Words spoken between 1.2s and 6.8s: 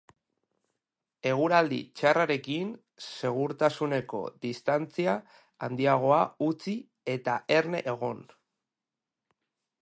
Eguraldi txarrarekin, segurtasuneko distantzia handiagoa utzi